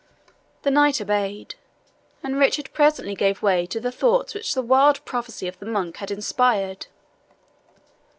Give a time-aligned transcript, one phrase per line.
[0.63, 1.53] The knight obeyed,
[2.23, 5.97] and Richard presently gave way to the thoughts which the wild prophecy of the monk
[5.97, 6.87] had inspired.